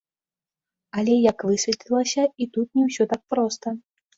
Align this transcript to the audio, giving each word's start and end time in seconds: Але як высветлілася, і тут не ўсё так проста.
Але 1.01 1.13
як 1.31 1.45
высветлілася, 1.51 2.23
і 2.45 2.51
тут 2.57 2.67
не 2.81 2.89
ўсё 2.89 3.03
так 3.13 3.21
проста. 3.37 3.67